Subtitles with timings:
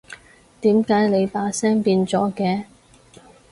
[0.61, 2.63] 點解你把聲變咗嘅？